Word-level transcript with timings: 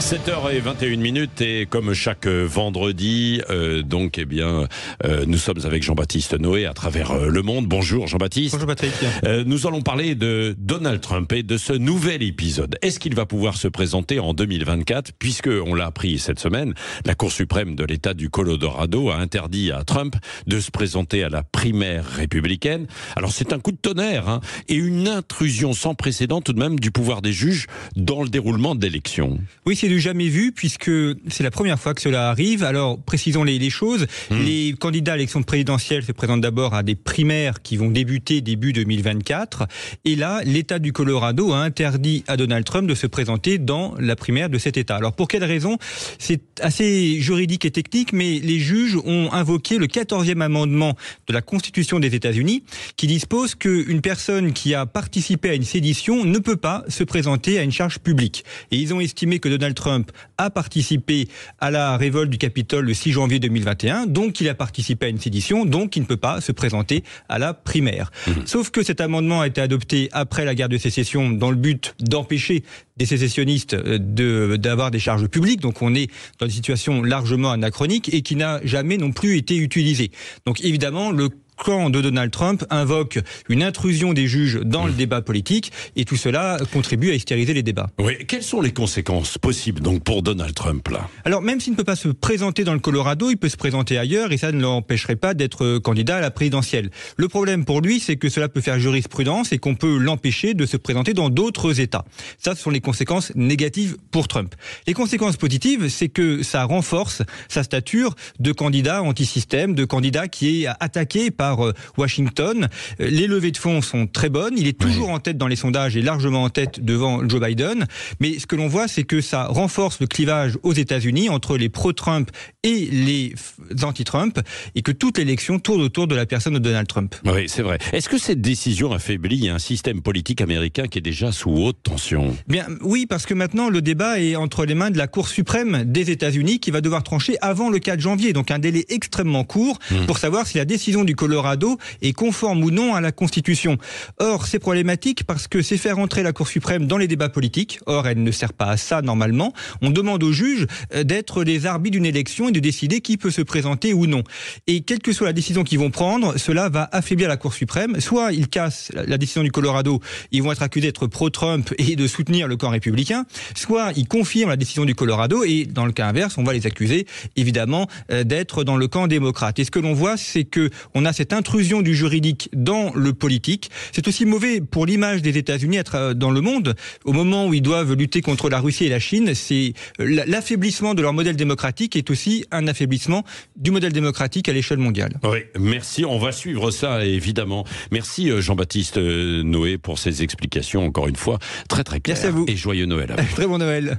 7h21 0.00 0.96
minutes 0.96 1.40
et 1.40 1.66
comme 1.66 1.92
chaque 1.92 2.26
vendredi, 2.26 3.42
euh, 3.50 3.82
donc 3.82 4.16
eh 4.18 4.24
bien, 4.24 4.68
euh, 5.04 5.24
nous 5.26 5.38
sommes 5.38 5.58
avec 5.64 5.82
Jean-Baptiste 5.82 6.38
Noé 6.38 6.66
à 6.66 6.72
travers 6.72 7.10
euh, 7.10 7.28
le 7.28 7.42
monde. 7.42 7.66
Bonjour 7.66 8.06
Jean-Baptiste. 8.06 8.54
Bonjour 8.54 8.68
Patrick. 8.68 8.92
Euh, 9.24 9.42
nous 9.44 9.66
allons 9.66 9.82
parler 9.82 10.14
de 10.14 10.54
Donald 10.56 11.00
Trump 11.00 11.32
et 11.32 11.42
de 11.42 11.56
ce 11.56 11.72
nouvel 11.72 12.22
épisode. 12.22 12.76
Est-ce 12.80 13.00
qu'il 13.00 13.16
va 13.16 13.26
pouvoir 13.26 13.56
se 13.56 13.66
présenter 13.66 14.20
en 14.20 14.34
2024 14.34 15.12
Puisque, 15.18 15.48
on 15.48 15.74
l'a 15.74 15.86
appris 15.86 16.18
cette 16.18 16.38
semaine, 16.38 16.74
la 17.04 17.14
Cour 17.14 17.32
suprême 17.32 17.74
de 17.74 17.84
l'État 17.84 18.14
du 18.14 18.30
Colorado 18.30 19.10
a 19.10 19.16
interdit 19.16 19.72
à 19.72 19.82
Trump 19.82 20.14
de 20.46 20.60
se 20.60 20.70
présenter 20.70 21.24
à 21.24 21.28
la 21.28 21.42
primaire 21.42 22.04
républicaine. 22.06 22.86
Alors 23.16 23.32
c'est 23.32 23.52
un 23.52 23.58
coup 23.58 23.72
de 23.72 23.78
tonnerre 23.78 24.28
hein, 24.28 24.40
et 24.68 24.76
une 24.76 25.08
intrusion 25.08 25.72
sans 25.72 25.96
précédent 25.96 26.40
tout 26.40 26.52
de 26.52 26.60
même 26.60 26.78
du 26.78 26.92
pouvoir 26.92 27.20
des 27.20 27.32
juges 27.32 27.66
dans 27.96 28.22
le 28.22 28.28
déroulement 28.28 28.76
de 28.76 28.82
l'élection. 28.82 29.38
Oui, 29.66 29.74
c'est 29.74 29.87
du 29.88 30.00
jamais 30.00 30.28
vu 30.28 30.52
puisque 30.52 30.90
c'est 31.28 31.42
la 31.42 31.50
première 31.50 31.78
fois 31.78 31.94
que 31.94 32.00
cela 32.00 32.28
arrive. 32.28 32.64
Alors, 32.64 33.00
précisons 33.00 33.44
les, 33.44 33.58
les 33.58 33.70
choses. 33.70 34.06
Hmm. 34.30 34.44
Les 34.44 34.74
candidats 34.78 35.12
à 35.12 35.16
l'élection 35.16 35.42
présidentielle 35.42 36.04
se 36.04 36.12
présentent 36.12 36.40
d'abord 36.40 36.74
à 36.74 36.82
des 36.82 36.94
primaires 36.94 37.62
qui 37.62 37.76
vont 37.76 37.90
débuter 37.90 38.40
début 38.40 38.72
2024. 38.72 39.66
Et 40.04 40.16
là, 40.16 40.40
l'État 40.44 40.78
du 40.78 40.92
Colorado 40.92 41.52
a 41.52 41.58
interdit 41.58 42.24
à 42.26 42.36
Donald 42.36 42.64
Trump 42.64 42.88
de 42.88 42.94
se 42.94 43.06
présenter 43.06 43.58
dans 43.58 43.94
la 43.98 44.16
primaire 44.16 44.50
de 44.50 44.58
cet 44.58 44.76
État. 44.76 44.96
Alors, 44.96 45.12
pour 45.12 45.28
quelle 45.28 45.44
raison? 45.44 45.78
C'est 46.18 46.60
assez 46.60 47.20
juridique 47.20 47.64
et 47.64 47.70
technique, 47.70 48.12
mais 48.12 48.38
les 48.38 48.58
juges 48.58 48.96
ont 49.04 49.32
invoqué 49.32 49.78
le 49.78 49.86
14e 49.86 50.40
amendement 50.40 50.94
de 51.26 51.32
la 51.32 51.42
Constitution 51.42 52.00
des 52.00 52.14
États-Unis 52.14 52.62
qui 52.96 53.06
dispose 53.06 53.54
qu'une 53.54 54.00
personne 54.00 54.52
qui 54.52 54.74
a 54.74 54.86
participé 54.86 55.50
à 55.50 55.54
une 55.54 55.64
sédition 55.64 56.24
ne 56.24 56.38
peut 56.38 56.56
pas 56.56 56.84
se 56.88 57.04
présenter 57.04 57.58
à 57.58 57.62
une 57.62 57.72
charge 57.72 57.98
publique. 57.98 58.44
Et 58.70 58.76
ils 58.76 58.94
ont 58.94 59.00
estimé 59.00 59.38
que 59.38 59.48
Donald 59.48 59.74
Trump 59.78 60.10
a 60.38 60.50
participé 60.50 61.28
à 61.60 61.70
la 61.70 61.96
révolte 61.96 62.30
du 62.30 62.36
Capitole 62.36 62.84
le 62.84 62.94
6 62.94 63.12
janvier 63.12 63.38
2021, 63.38 64.06
donc 64.06 64.40
il 64.40 64.48
a 64.48 64.54
participé 64.54 65.06
à 65.06 65.08
une 65.08 65.20
sédition, 65.20 65.64
donc 65.64 65.94
il 65.94 66.02
ne 66.02 66.06
peut 66.06 66.16
pas 66.16 66.40
se 66.40 66.50
présenter 66.50 67.04
à 67.28 67.38
la 67.38 67.54
primaire. 67.54 68.10
Sauf 68.44 68.70
que 68.70 68.82
cet 68.82 69.00
amendement 69.00 69.40
a 69.40 69.46
été 69.46 69.60
adopté 69.60 70.08
après 70.10 70.44
la 70.44 70.56
guerre 70.56 70.68
de 70.68 70.78
sécession 70.78 71.30
dans 71.30 71.50
le 71.50 71.56
but 71.56 71.94
d'empêcher 72.00 72.64
des 72.96 73.06
sécessionnistes 73.06 73.74
euh, 73.74 73.98
de 74.00 74.56
d'avoir 74.56 74.90
des 74.90 74.98
charges 74.98 75.28
publiques, 75.28 75.60
donc 75.60 75.80
on 75.82 75.94
est 75.94 76.10
dans 76.40 76.46
une 76.46 76.52
situation 76.52 77.00
largement 77.00 77.52
anachronique 77.52 78.12
et 78.12 78.22
qui 78.22 78.34
n'a 78.34 78.60
jamais 78.64 78.96
non 78.96 79.12
plus 79.12 79.36
été 79.36 79.56
utilisé. 79.56 80.10
Donc 80.44 80.60
évidemment, 80.64 81.12
le 81.12 81.28
camp 81.58 81.90
de 81.90 82.00
Donald 82.00 82.30
Trump 82.30 82.64
invoque 82.70 83.18
une 83.48 83.62
intrusion 83.62 84.12
des 84.12 84.26
juges 84.26 84.60
dans 84.64 84.86
le 84.86 84.92
débat 84.92 85.20
politique 85.20 85.72
et 85.96 86.04
tout 86.04 86.16
cela 86.16 86.58
contribue 86.72 87.10
à 87.10 87.14
hystériser 87.14 87.54
les 87.54 87.62
débats. 87.62 87.90
Oui. 87.98 88.14
Quelles 88.26 88.42
sont 88.42 88.60
les 88.60 88.72
conséquences 88.72 89.38
possibles 89.38 89.80
donc 89.80 90.02
pour 90.04 90.22
Donald 90.22 90.54
Trump 90.54 90.88
là? 90.88 91.08
Alors 91.24 91.42
même 91.42 91.60
s'il 91.60 91.72
ne 91.72 91.76
peut 91.76 91.84
pas 91.84 91.96
se 91.96 92.08
présenter 92.08 92.64
dans 92.64 92.74
le 92.74 92.80
Colorado, 92.80 93.30
il 93.30 93.36
peut 93.36 93.48
se 93.48 93.56
présenter 93.56 93.98
ailleurs 93.98 94.32
et 94.32 94.38
ça 94.38 94.52
ne 94.52 94.60
l'empêcherait 94.60 95.16
pas 95.16 95.34
d'être 95.34 95.64
euh, 95.64 95.80
candidat 95.80 96.16
à 96.16 96.20
la 96.20 96.30
présidentielle. 96.30 96.90
Le 97.16 97.28
problème 97.28 97.64
pour 97.64 97.80
lui, 97.80 98.00
c'est 98.00 98.16
que 98.16 98.28
cela 98.28 98.48
peut 98.48 98.60
faire 98.60 98.78
jurisprudence 98.78 99.52
et 99.52 99.58
qu'on 99.58 99.74
peut 99.74 99.98
l'empêcher 99.98 100.54
de 100.54 100.66
se 100.66 100.76
présenter 100.76 101.14
dans 101.14 101.30
d'autres 101.30 101.80
États. 101.80 102.04
Ça, 102.38 102.54
ce 102.54 102.62
sont 102.62 102.70
les 102.70 102.80
conséquences 102.80 103.32
négatives 103.34 103.96
pour 104.10 104.28
Trump. 104.28 104.54
Les 104.86 104.94
conséquences 104.94 105.36
positives, 105.36 105.88
c'est 105.88 106.08
que 106.08 106.42
ça 106.42 106.64
renforce 106.64 107.22
sa 107.48 107.62
stature 107.62 108.14
de 108.38 108.52
candidat 108.52 109.02
anti-système, 109.02 109.74
de 109.74 109.84
candidat 109.84 110.28
qui 110.28 110.64
est 110.64 110.68
attaqué 110.80 111.30
par 111.30 111.47
euh, 111.58 111.72
Washington. 111.96 112.68
Euh, 113.00 113.08
Les 113.08 113.26
levées 113.26 113.50
de 113.50 113.56
fonds 113.56 113.82
sont 113.82 114.06
très 114.06 114.28
bonnes. 114.28 114.54
Il 114.56 114.66
est 114.66 114.78
toujours 114.78 115.10
en 115.10 115.18
tête 115.18 115.38
dans 115.38 115.48
les 115.48 115.56
sondages 115.56 115.96
et 115.96 116.02
largement 116.02 116.44
en 116.44 116.50
tête 116.50 116.84
devant 116.84 117.28
Joe 117.28 117.40
Biden. 117.40 117.86
Mais 118.20 118.38
ce 118.38 118.46
que 118.46 118.56
l'on 118.56 118.68
voit, 118.68 118.88
c'est 118.88 119.04
que 119.04 119.20
ça 119.20 119.46
renforce 119.46 120.00
le 120.00 120.06
clivage 120.06 120.58
aux 120.62 120.72
États-Unis 120.72 121.28
entre 121.28 121.56
les 121.56 121.68
pro-Trump 121.68 122.30
et 122.62 122.88
les 122.90 123.34
anti-Trump 123.82 124.40
et 124.74 124.82
que 124.82 124.92
toute 124.92 125.18
l'élection 125.18 125.58
tourne 125.58 125.80
autour 125.82 126.06
de 126.06 126.14
la 126.14 126.26
personne 126.26 126.54
de 126.54 126.58
Donald 126.58 126.86
Trump. 126.86 127.14
Oui, 127.24 127.48
c'est 127.48 127.62
vrai. 127.62 127.78
Est-ce 127.92 128.08
que 128.08 128.18
cette 128.18 128.40
décision 128.40 128.92
affaiblit 128.92 129.48
un 129.48 129.58
système 129.58 130.02
politique 130.02 130.40
américain 130.40 130.86
qui 130.86 130.98
est 130.98 131.02
déjà 131.02 131.32
sous 131.32 131.50
haute 131.50 131.82
tension? 131.82 132.36
Bien, 132.46 132.66
oui, 132.82 133.06
parce 133.06 133.26
que 133.26 133.34
maintenant 133.34 133.70
le 133.70 133.82
débat 133.82 134.20
est 134.20 134.36
entre 134.36 134.64
les 134.64 134.74
mains 134.74 134.90
de 134.90 134.98
la 134.98 135.06
Cour 135.06 135.28
suprême 135.28 135.84
des 135.84 136.10
États-Unis 136.10 136.60
qui 136.60 136.70
va 136.70 136.80
devoir 136.80 137.02
trancher 137.02 137.36
avant 137.40 137.70
le 137.70 137.78
4 137.78 138.00
janvier, 138.00 138.32
donc 138.32 138.50
un 138.50 138.58
délai 138.58 138.84
extrêmement 138.88 139.44
court 139.44 139.78
pour 140.06 140.18
savoir 140.18 140.46
si 140.46 140.58
la 140.58 140.64
décision 140.64 141.04
du 141.04 141.14
Colorado 141.14 141.37
est 141.46 142.12
conforme 142.12 142.62
ou 142.64 142.70
non 142.70 142.94
à 142.94 143.00
la 143.00 143.12
Constitution. 143.12 143.78
Or, 144.18 144.46
c'est 144.46 144.58
problématique 144.58 145.24
parce 145.24 145.48
que 145.48 145.62
c'est 145.62 145.76
faire 145.76 145.98
entrer 145.98 146.22
la 146.22 146.32
Cour 146.32 146.48
suprême 146.48 146.86
dans 146.86 146.98
les 146.98 147.06
débats 147.08 147.28
politiques. 147.28 147.80
Or, 147.86 148.06
elle 148.08 148.22
ne 148.22 148.30
sert 148.30 148.52
pas 148.52 148.66
à 148.66 148.76
ça 148.76 149.02
normalement. 149.02 149.52
On 149.82 149.90
demande 149.90 150.22
aux 150.22 150.32
juges 150.32 150.66
euh, 150.94 151.04
d'être 151.04 151.44
les 151.44 151.66
arbitres 151.66 151.92
d'une 151.92 152.06
élection 152.06 152.48
et 152.48 152.52
de 152.52 152.60
décider 152.60 153.00
qui 153.00 153.16
peut 153.16 153.30
se 153.30 153.42
présenter 153.42 153.92
ou 153.94 154.06
non. 154.06 154.22
Et 154.66 154.80
quelle 154.80 155.00
que 155.00 155.12
soit 155.12 155.26
la 155.26 155.32
décision 155.32 155.64
qu'ils 155.64 155.78
vont 155.78 155.90
prendre, 155.90 156.36
cela 156.38 156.68
va 156.68 156.88
affaiblir 156.92 157.28
la 157.28 157.36
Cour 157.36 157.52
suprême. 157.54 158.00
Soit 158.00 158.32
ils 158.32 158.48
cassent 158.48 158.90
la- 158.94 159.04
la 159.04 159.18
décision 159.18 159.42
du 159.42 159.50
Colorado, 159.52 160.00
ils 160.32 160.42
vont 160.42 160.52
être 160.52 160.62
accusés 160.62 160.86
d'être 160.88 161.06
pro-Trump 161.06 161.72
et 161.78 161.96
de 161.96 162.06
soutenir 162.06 162.48
le 162.48 162.56
camp 162.56 162.70
républicain, 162.70 163.24
soit 163.54 163.92
ils 163.96 164.06
confirment 164.08 164.50
la 164.50 164.56
décision 164.56 164.84
du 164.84 164.94
Colorado 164.94 165.44
et 165.44 165.64
dans 165.64 165.86
le 165.86 165.92
cas 165.92 166.06
inverse, 166.06 166.36
on 166.38 166.44
va 166.44 166.52
les 166.52 166.66
accuser 166.66 167.06
évidemment 167.36 167.88
euh, 168.10 168.24
d'être 168.24 168.64
dans 168.64 168.76
le 168.76 168.88
camp 168.88 169.06
démocrate. 169.06 169.58
Et 169.58 169.64
ce 169.64 169.70
que 169.70 169.78
l'on 169.78 169.92
voit, 169.94 170.16
c'est 170.16 170.44
que 170.44 170.70
on 170.94 171.04
a 171.04 171.12
cette 171.12 171.27
intrusion 171.32 171.82
du 171.82 171.94
juridique 171.94 172.48
dans 172.54 172.92
le 172.94 173.12
politique. 173.12 173.70
C'est 173.92 174.06
aussi 174.08 174.24
mauvais 174.26 174.60
pour 174.60 174.86
l'image 174.86 175.22
des 175.22 175.36
États-Unis 175.38 175.78
dans 176.16 176.30
le 176.30 176.40
monde. 176.40 176.74
Au 177.04 177.12
moment 177.12 177.46
où 177.46 177.54
ils 177.54 177.62
doivent 177.62 177.94
lutter 177.94 178.20
contre 178.20 178.48
la 178.48 178.60
Russie 178.60 178.84
et 178.84 178.88
la 178.88 178.98
Chine, 179.00 179.34
c'est 179.34 179.72
la- 179.98 180.26
l'affaiblissement 180.26 180.94
de 180.94 181.02
leur 181.02 181.12
modèle 181.12 181.36
démocratique 181.36 181.96
est 181.96 182.10
aussi 182.10 182.44
un 182.50 182.66
affaiblissement 182.66 183.24
du 183.56 183.70
modèle 183.70 183.92
démocratique 183.92 184.48
à 184.48 184.52
l'échelle 184.52 184.78
mondiale. 184.78 185.18
Oui, 185.24 185.38
merci. 185.58 186.04
On 186.04 186.18
va 186.18 186.32
suivre 186.32 186.70
ça, 186.70 187.04
évidemment. 187.04 187.64
Merci 187.92 188.30
euh, 188.30 188.40
Jean-Baptiste 188.40 188.98
euh, 188.98 189.42
Noé 189.42 189.78
pour 189.78 189.98
ces 189.98 190.22
explications, 190.22 190.84
encore 190.84 191.08
une 191.08 191.16
fois, 191.16 191.38
très 191.68 191.84
très 191.84 192.00
claires. 192.00 192.16
Merci 192.16 192.26
à 192.28 192.30
vous. 192.30 192.44
Et 192.48 192.56
joyeux 192.56 192.86
Noël 192.86 193.12
à 193.12 193.20
vous. 193.22 193.28
Très 193.34 193.46
bon 193.46 193.58
Noël. 193.58 193.98